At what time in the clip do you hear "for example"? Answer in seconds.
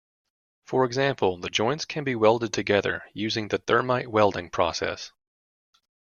0.65-1.37